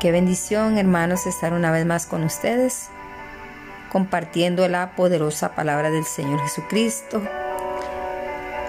Qué 0.00 0.12
bendición, 0.12 0.76
hermanos, 0.76 1.26
estar 1.26 1.54
una 1.54 1.72
vez 1.72 1.86
más 1.86 2.04
con 2.04 2.22
ustedes, 2.22 2.88
compartiendo 3.90 4.68
la 4.68 4.94
poderosa 4.94 5.54
palabra 5.54 5.90
del 5.90 6.04
Señor 6.04 6.38
Jesucristo. 6.42 7.22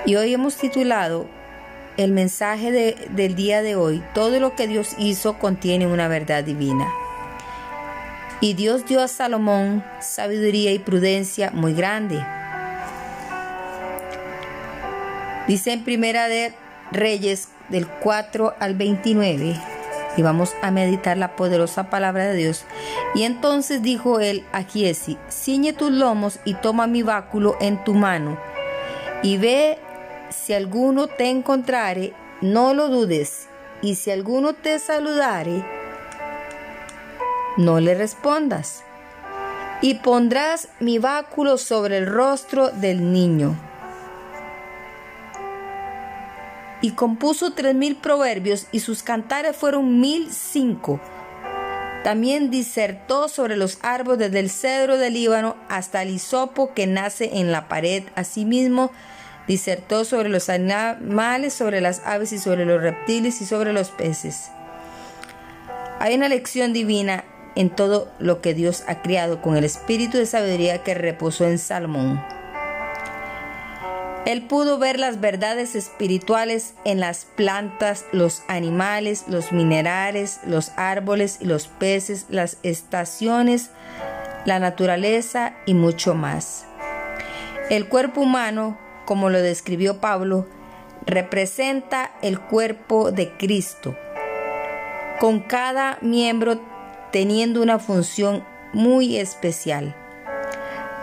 Y 0.05 0.15
hoy 0.15 0.33
hemos 0.33 0.55
titulado 0.55 1.27
el 1.97 2.13
mensaje 2.13 2.71
del 3.09 3.35
día 3.35 3.61
de 3.61 3.75
hoy, 3.75 4.01
todo 4.13 4.39
lo 4.39 4.55
que 4.55 4.67
Dios 4.67 4.95
hizo 4.97 5.37
contiene 5.37 5.85
una 5.85 6.07
verdad 6.07 6.45
divina. 6.45 6.87
Y 8.39 8.53
Dios 8.53 8.85
dio 8.85 9.01
a 9.01 9.09
Salomón 9.09 9.83
sabiduría 9.99 10.71
y 10.71 10.79
prudencia 10.79 11.51
muy 11.51 11.73
grande. 11.73 12.25
Dice 15.45 15.73
en 15.73 15.83
Primera 15.83 16.29
de 16.29 16.53
Reyes 16.93 17.49
del 17.67 17.85
4 17.85 18.55
al 18.59 18.75
29 18.75 19.76
y 20.17 20.23
vamos 20.23 20.55
a 20.61 20.71
meditar 20.71 21.15
la 21.15 21.35
poderosa 21.35 21.89
palabra 21.89 22.25
de 22.25 22.35
Dios. 22.35 22.65
Y 23.15 23.23
entonces 23.23 23.81
dijo 23.81 24.19
él 24.19 24.43
a 24.51 24.63
Giesi, 24.63 25.17
ciñe 25.29 25.71
tus 25.71 25.91
lomos 25.91 26.39
y 26.43 26.55
toma 26.55 26.87
mi 26.87 27.03
báculo 27.03 27.55
en 27.61 27.81
tu 27.83 27.93
mano, 27.93 28.37
y 29.23 29.37
ve 29.37 29.77
si 30.29 30.53
alguno 30.53 31.07
te 31.07 31.29
encontrare, 31.29 32.13
no 32.41 32.73
lo 32.73 32.89
dudes, 32.89 33.47
y 33.81 33.95
si 33.95 34.11
alguno 34.11 34.53
te 34.53 34.79
saludare, 34.79 35.63
no 37.57 37.79
le 37.79 37.95
respondas. 37.95 38.83
Y 39.79 39.95
pondrás 39.95 40.69
mi 40.79 40.97
báculo 40.97 41.57
sobre 41.57 41.97
el 41.97 42.07
rostro 42.07 42.69
del 42.69 43.13
niño 43.13 43.55
y 46.81 46.91
compuso 46.91 47.53
tres 47.53 47.75
mil 47.75 47.95
proverbios 47.95 48.67
y 48.71 48.79
sus 48.79 49.03
cantares 49.03 49.55
fueron 49.55 49.99
mil 49.99 50.31
cinco. 50.31 50.99
También 52.03 52.51
disertó 52.51 53.27
sobre 53.27 53.57
los 53.57 53.79
árboles 53.81 54.19
desde 54.19 54.39
el 54.39 54.49
cedro 54.49 54.97
del 54.97 55.13
Líbano 55.13 55.57
hasta 55.67 56.01
el 56.03 56.09
hisopo 56.09 56.73
que 56.73 56.87
nace 56.87 57.39
en 57.39 57.51
la 57.51 57.67
pared. 57.67 58.03
Asimismo, 58.15 58.91
disertó 59.47 60.05
sobre 60.05 60.29
los 60.29 60.49
animales, 60.49 61.53
sobre 61.53 61.81
las 61.81 62.01
aves 62.05 62.31
y 62.31 62.39
sobre 62.39 62.65
los 62.65 62.81
reptiles 62.81 63.41
y 63.41 63.45
sobre 63.45 63.73
los 63.73 63.89
peces. 63.89 64.51
Hay 65.99 66.15
una 66.15 66.29
lección 66.29 66.73
divina 66.73 67.25
en 67.55 67.71
todo 67.71 68.11
lo 68.19 68.39
que 68.39 68.53
Dios 68.53 68.83
ha 68.87 69.01
criado 69.01 69.41
con 69.41 69.57
el 69.57 69.63
espíritu 69.63 70.17
de 70.17 70.27
sabiduría 70.27 70.83
que 70.83 70.93
reposó 70.93 71.45
en 71.45 71.57
Salmón. 71.57 72.36
Él 74.27 74.41
pudo 74.41 74.77
ver 74.77 74.99
las 74.99 75.21
verdades 75.21 75.73
espirituales 75.73 76.73
en 76.83 76.99
las 76.99 77.23
plantas, 77.23 78.03
los 78.11 78.43
animales, 78.49 79.23
los 79.29 79.53
minerales, 79.53 80.41
los 80.45 80.73
árboles 80.75 81.37
y 81.39 81.45
los 81.45 81.69
peces, 81.69 82.25
las 82.27 82.57
estaciones, 82.61 83.69
la 84.43 84.59
naturaleza 84.59 85.53
y 85.65 85.75
mucho 85.75 86.13
más. 86.13 86.65
El 87.69 87.87
cuerpo 87.87 88.19
humano, 88.19 88.77
como 89.05 89.29
lo 89.29 89.41
describió 89.41 90.01
Pablo, 90.01 90.45
representa 91.05 92.11
el 92.21 92.37
cuerpo 92.37 93.13
de 93.13 93.31
Cristo, 93.37 93.95
con 95.21 95.39
cada 95.39 95.99
miembro 96.01 96.59
teniendo 97.13 97.61
una 97.61 97.79
función 97.79 98.43
muy 98.73 99.15
especial. 99.15 99.95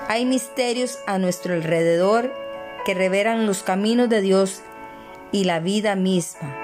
Hay 0.08 0.26
misterios 0.26 0.98
a 1.06 1.16
nuestro 1.16 1.54
alrededor 1.54 2.43
que 2.84 2.94
reveran 2.94 3.46
los 3.46 3.62
caminos 3.62 4.08
de 4.08 4.20
Dios 4.20 4.62
y 5.32 5.44
la 5.44 5.60
vida 5.60 5.96
misma. 5.96 6.54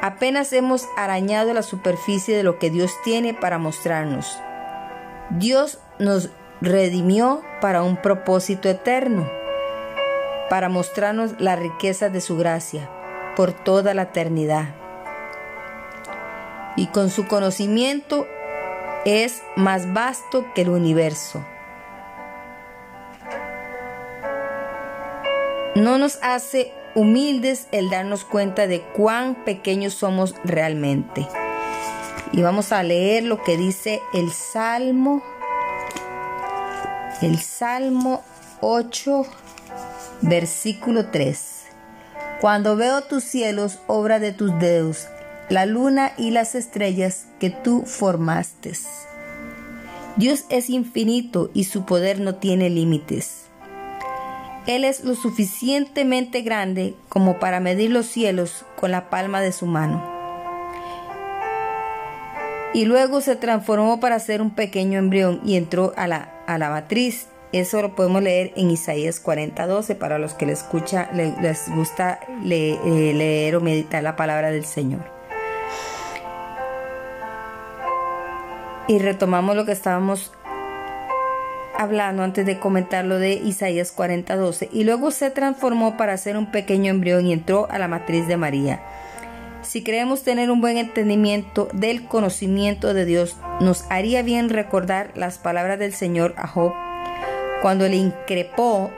Apenas 0.00 0.52
hemos 0.52 0.86
arañado 0.96 1.52
la 1.54 1.62
superficie 1.62 2.36
de 2.36 2.42
lo 2.42 2.58
que 2.58 2.70
Dios 2.70 2.92
tiene 3.04 3.34
para 3.34 3.58
mostrarnos. 3.58 4.38
Dios 5.30 5.78
nos 5.98 6.30
redimió 6.60 7.42
para 7.60 7.82
un 7.82 7.96
propósito 7.96 8.68
eterno, 8.68 9.28
para 10.48 10.68
mostrarnos 10.68 11.40
la 11.40 11.56
riqueza 11.56 12.08
de 12.08 12.20
su 12.20 12.36
gracia 12.36 12.88
por 13.36 13.52
toda 13.52 13.94
la 13.94 14.02
eternidad. 14.02 14.74
Y 16.76 16.86
con 16.88 17.10
su 17.10 17.26
conocimiento 17.26 18.26
es 19.04 19.42
más 19.56 19.92
vasto 19.92 20.46
que 20.54 20.62
el 20.62 20.70
universo. 20.70 21.44
No 25.78 25.98
nos 25.98 26.18
hace 26.22 26.72
humildes 26.94 27.68
el 27.72 27.90
darnos 27.90 28.24
cuenta 28.24 28.66
de 28.66 28.82
cuán 28.82 29.44
pequeños 29.44 29.94
somos 29.94 30.34
realmente. 30.44 31.26
Y 32.32 32.42
vamos 32.42 32.72
a 32.72 32.82
leer 32.82 33.24
lo 33.24 33.42
que 33.42 33.56
dice 33.56 34.00
el 34.12 34.30
Salmo, 34.30 35.22
el 37.22 37.38
Salmo 37.38 38.22
8, 38.60 39.26
versículo 40.22 41.10
3. 41.10 41.64
Cuando 42.40 42.76
veo 42.76 43.02
tus 43.02 43.24
cielos, 43.24 43.78
obra 43.86 44.18
de 44.18 44.32
tus 44.32 44.56
dedos, 44.58 45.08
la 45.48 45.64
luna 45.64 46.12
y 46.18 46.30
las 46.30 46.54
estrellas 46.54 47.26
que 47.40 47.50
tú 47.50 47.84
formaste. 47.86 48.72
Dios 50.16 50.44
es 50.50 50.68
infinito 50.68 51.50
y 51.54 51.64
su 51.64 51.86
poder 51.86 52.20
no 52.20 52.34
tiene 52.34 52.68
límites. 52.68 53.47
Él 54.68 54.84
es 54.84 55.02
lo 55.02 55.14
suficientemente 55.14 56.42
grande 56.42 56.94
como 57.08 57.38
para 57.38 57.58
medir 57.58 57.90
los 57.90 58.04
cielos 58.04 58.66
con 58.78 58.90
la 58.90 59.08
palma 59.08 59.40
de 59.40 59.50
su 59.50 59.64
mano. 59.64 60.04
Y 62.74 62.84
luego 62.84 63.22
se 63.22 63.34
transformó 63.34 63.98
para 63.98 64.20
ser 64.20 64.42
un 64.42 64.50
pequeño 64.50 64.98
embrión 64.98 65.40
y 65.42 65.56
entró 65.56 65.94
a 65.96 66.06
la, 66.06 66.34
a 66.46 66.58
la 66.58 66.68
matriz. 66.68 67.28
Eso 67.52 67.80
lo 67.80 67.96
podemos 67.96 68.22
leer 68.22 68.52
en 68.56 68.70
Isaías 68.70 69.24
40:12 69.24 69.96
para 69.96 70.18
los 70.18 70.34
que 70.34 70.44
les, 70.44 70.58
escucha, 70.58 71.08
les, 71.14 71.70
gusta 71.70 72.20
eh, 72.44 73.12
leer 73.16 73.56
o 73.56 73.62
meditar 73.62 74.02
la 74.02 74.16
palabra 74.16 74.50
del 74.50 74.66
Señor. 74.66 75.00
Y 78.86 78.98
retomamos 78.98 79.56
lo 79.56 79.64
que 79.64 79.72
estábamos 79.72 80.30
hablando 81.78 82.22
antes 82.22 82.44
de 82.44 82.58
comentar 82.58 83.04
lo 83.04 83.18
de 83.18 83.32
Isaías 83.32 83.94
40:12 83.96 84.68
y 84.72 84.84
luego 84.84 85.10
se 85.10 85.30
transformó 85.30 85.96
para 85.96 86.16
ser 86.18 86.36
un 86.36 86.50
pequeño 86.50 86.90
embrión 86.90 87.24
y 87.26 87.32
entró 87.32 87.68
a 87.70 87.78
la 87.78 87.88
matriz 87.88 88.26
de 88.26 88.36
María. 88.36 88.82
Si 89.62 89.82
queremos 89.82 90.22
tener 90.22 90.50
un 90.50 90.60
buen 90.60 90.76
entendimiento 90.76 91.68
del 91.72 92.04
conocimiento 92.04 92.94
de 92.94 93.04
Dios, 93.04 93.36
nos 93.60 93.84
haría 93.90 94.22
bien 94.22 94.50
recordar 94.50 95.12
las 95.14 95.38
palabras 95.38 95.78
del 95.78 95.94
Señor 95.94 96.34
a 96.36 96.46
Job 96.46 96.72
cuando 97.60 97.88
le 97.88 97.96
increpó, 97.96 98.90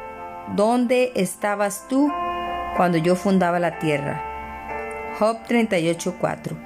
¿dónde 0.55 1.13
estabas 1.15 1.87
tú 1.89 2.13
cuando 2.77 2.99
yo 2.99 3.17
fundaba 3.17 3.59
la 3.59 3.79
tierra? 3.79 4.23
Job 5.19 5.39
38:4 5.49 6.57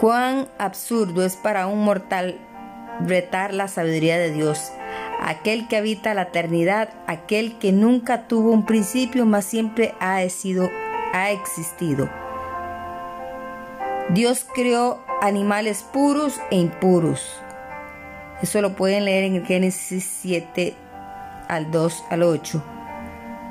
Cuán 0.00 0.48
absurdo 0.58 1.24
es 1.24 1.36
para 1.36 1.66
un 1.66 1.84
mortal 1.84 2.38
retar 3.06 3.54
la 3.54 3.68
sabiduría 3.68 4.18
de 4.18 4.30
Dios, 4.30 4.72
aquel 5.20 5.68
que 5.68 5.76
habita 5.76 6.14
la 6.14 6.22
eternidad, 6.22 6.90
aquel 7.06 7.58
que 7.58 7.72
nunca 7.72 8.26
tuvo 8.26 8.50
un 8.50 8.66
principio, 8.66 9.26
mas 9.26 9.44
siempre 9.44 9.94
ha, 10.00 10.26
sido, 10.28 10.68
ha 11.12 11.30
existido. 11.30 12.08
Dios 14.10 14.46
creó 14.54 15.04
animales 15.20 15.84
puros 15.92 16.40
e 16.50 16.56
impuros. 16.56 17.40
Eso 18.42 18.62
lo 18.62 18.74
pueden 18.76 19.04
leer 19.04 19.24
en 19.24 19.44
Génesis 19.44 20.08
7 20.22 20.74
al 21.48 21.70
2 21.70 22.04
al 22.10 22.22
8. 22.22 22.62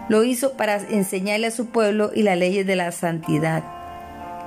Lo 0.09 0.23
hizo 0.23 0.53
para 0.53 0.77
enseñarle 0.77 1.47
a 1.47 1.51
su 1.51 1.67
pueblo 1.67 2.11
y 2.15 2.23
las 2.23 2.37
leyes 2.37 2.65
de 2.65 2.77
la 2.77 2.91
santidad. 2.91 3.63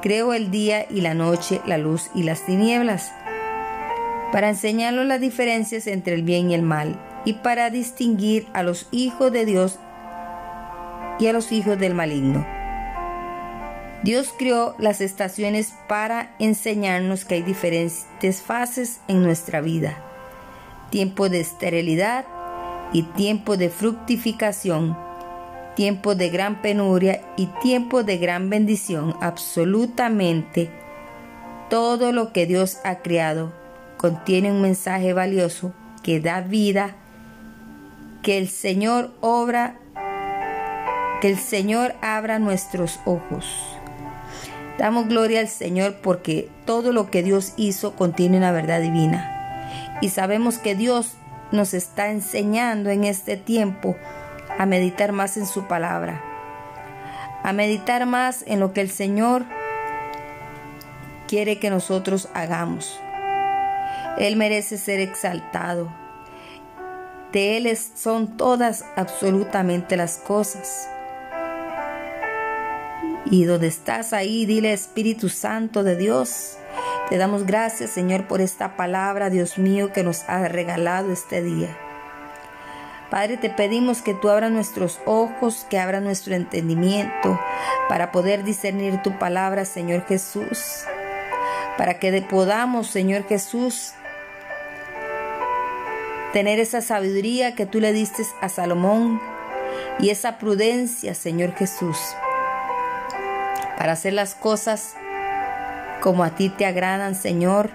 Creó 0.01 0.33
el 0.33 0.51
día 0.51 0.87
y 0.89 1.03
la 1.03 1.13
noche, 1.13 1.61
la 1.67 1.77
luz 1.77 2.11
y 2.15 2.23
las 2.23 2.47
tinieblas 2.47 3.13
para 4.33 4.51
enseñarnos 4.51 5.07
las 5.07 5.21
diferencias 5.21 5.87
entre 5.87 6.15
el 6.15 6.23
bien 6.23 6.51
y 6.51 6.55
el 6.55 6.63
mal 6.63 6.99
y 7.25 7.35
para 7.35 7.71
distinguir 7.71 8.47
a 8.53 8.63
los 8.63 8.89
hijos 8.91 9.33
de 9.33 9.45
Dios 9.45 9.79
y 11.19 11.27
a 11.27 11.33
los 11.33 11.53
hijos 11.53 11.79
del 11.79 11.95
maligno. 11.95 12.47
Dios 14.03 14.33
creó 14.39 14.75
las 14.79 15.03
estaciones 15.03 15.75
para 15.87 16.35
enseñarnos 16.39 17.27
que 17.27 17.35
hay 17.35 17.43
diferentes 17.43 18.41
fases 18.41 19.01
en 19.09 19.23
nuestra 19.23 19.61
vida. 19.61 19.99
Tiempo 20.91 21.29
de 21.29 21.41
esterilidad 21.41 22.25
y 22.93 23.03
tiempo 23.03 23.59
de 23.59 23.69
fructificación, 23.69 24.97
tiempo 25.77 26.15
de 26.15 26.31
gran 26.31 26.63
penuria 26.63 27.21
y 27.37 27.47
tiempo 27.63 28.03
de 28.03 28.17
gran 28.17 28.49
bendición. 28.49 29.15
Absolutamente 29.21 30.71
todo 31.69 32.13
lo 32.13 32.33
que 32.33 32.47
Dios 32.47 32.79
ha 32.85 32.97
creado 32.97 33.60
contiene 34.01 34.51
un 34.51 34.63
mensaje 34.63 35.13
valioso 35.13 35.75
que 36.03 36.21
da 36.21 36.41
vida, 36.41 36.97
que 38.23 38.39
el 38.39 38.49
Señor 38.49 39.13
obra, 39.21 39.77
que 41.21 41.29
el 41.29 41.37
Señor 41.37 41.95
abra 42.01 42.39
nuestros 42.39 42.99
ojos. 43.05 43.45
Damos 44.79 45.07
gloria 45.07 45.41
al 45.41 45.49
Señor 45.49 45.97
porque 46.03 46.49
todo 46.65 46.95
lo 46.95 47.11
que 47.11 47.23
Dios 47.23 47.53
hizo 47.59 47.95
contiene 47.95 48.39
una 48.39 48.53
verdad 48.53 48.81
divina. 48.81 49.99
Y 50.01 50.09
sabemos 50.09 50.57
que 50.57 50.75
Dios 50.75 51.17
nos 51.53 51.75
está 51.75 52.09
enseñando 52.09 52.89
en 52.89 53.05
este 53.05 53.37
tiempo 53.37 53.97
a 54.59 54.65
meditar 54.65 55.13
más 55.13 55.37
en 55.37 55.45
su 55.45 55.69
palabra, 55.69 56.23
a 57.43 57.53
meditar 57.53 58.07
más 58.07 58.45
en 58.47 58.61
lo 58.61 58.73
que 58.73 58.81
el 58.81 58.89
Señor 58.89 59.45
quiere 61.29 61.59
que 61.59 61.69
nosotros 61.69 62.31
hagamos. 62.33 62.99
Él 64.19 64.37
merece 64.37 64.79
ser 64.79 65.01
exaltado. 65.01 65.93
De 67.33 67.57
Él 67.57 67.77
son 67.77 68.37
todas 68.37 68.85
absolutamente 68.97 69.97
las 69.97 70.19
cosas. 70.19 70.89
Y 73.27 73.45
donde 73.45 73.69
estás 73.69 74.13
ahí, 74.13 74.47
dile 74.47 74.73
Espíritu 74.73 75.29
Santo 75.29 75.85
de 75.85 75.97
Dios. 75.97 76.57
Te 77.09 77.17
damos 77.17 77.45
gracias, 77.45 77.91
Señor, 77.91 78.27
por 78.27 78.41
esta 78.41 78.77
palabra, 78.77 79.31
Dios 79.31 79.59
mío, 79.59 79.93
que 79.93 80.03
nos 80.03 80.29
ha 80.29 80.47
regalado 80.49 81.13
este 81.13 81.43
día. 81.43 81.77
Padre, 83.11 83.37
te 83.37 83.51
pedimos 83.51 84.03
que 84.03 84.15
tú 84.15 84.29
abras 84.29 84.53
nuestros 84.53 85.01
ojos, 85.05 85.67
que 85.69 85.81
abra 85.81 86.01
nuestro 86.01 86.35
entendimiento 86.35 87.41
para 87.89 88.13
poder 88.13 88.45
discernir 88.45 89.03
tu 89.03 89.19
palabra, 89.19 89.65
Señor 89.65 90.07
Jesús. 90.07 90.85
Para 91.77 91.99
que 91.99 92.23
podamos, 92.23 92.87
Señor 92.87 93.25
Jesús, 93.27 93.95
tener 96.33 96.59
esa 96.61 96.81
sabiduría 96.81 97.55
que 97.55 97.67
tú 97.67 97.81
le 97.81 97.93
diste 97.93 98.25
a 98.41 98.49
Salomón 98.49 99.21
y 99.99 100.11
esa 100.11 100.39
prudencia, 100.39 101.15
Señor 101.15 101.55
Jesús 101.55 101.99
para 103.81 103.93
hacer 103.93 104.13
las 104.13 104.35
cosas 104.35 104.95
como 106.03 106.23
a 106.23 106.35
ti 106.35 106.51
te 106.51 106.67
agradan, 106.67 107.15
Señor, 107.15 107.71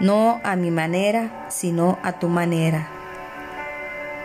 no 0.00 0.40
a 0.42 0.56
mi 0.56 0.70
manera, 0.70 1.48
sino 1.50 1.98
a 2.02 2.12
tu 2.12 2.28
manera. 2.28 2.88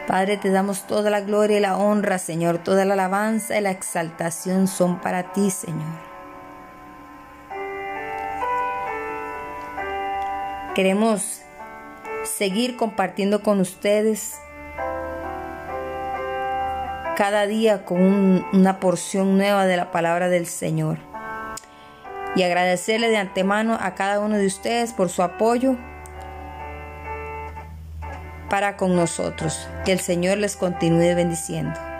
Padre, 0.07 0.37
te 0.37 0.49
damos 0.49 0.87
toda 0.87 1.09
la 1.09 1.19
gloria 1.19 1.57
y 1.57 1.59
la 1.59 1.75
honra, 1.75 2.19
Señor, 2.19 2.59
toda 2.59 2.85
la 2.85 2.93
alabanza 2.93 3.57
y 3.57 3.61
la 3.61 3.71
exaltación 3.71 4.69
son 4.69 5.01
para 5.01 5.33
ti, 5.33 5.51
Señor. 5.51 5.99
Queremos 10.73 11.41
seguir 12.25 12.75
compartiendo 12.75 13.41
con 13.41 13.59
ustedes 13.59 14.35
cada 17.15 17.47
día 17.47 17.85
con 17.85 18.45
una 18.53 18.79
porción 18.79 19.37
nueva 19.37 19.65
de 19.65 19.77
la 19.77 19.91
palabra 19.91 20.27
del 20.27 20.47
Señor 20.47 20.97
y 22.35 22.43
agradecerle 22.43 23.09
de 23.09 23.17
antemano 23.17 23.77
a 23.79 23.95
cada 23.95 24.19
uno 24.19 24.37
de 24.37 24.45
ustedes 24.45 24.91
por 24.91 25.09
su 25.09 25.23
apoyo 25.23 25.75
para 28.49 28.77
con 28.77 28.95
nosotros. 28.95 29.67
Que 29.85 29.93
el 29.93 29.99
Señor 29.99 30.37
les 30.37 30.55
continúe 30.55 31.15
bendiciendo. 31.15 31.94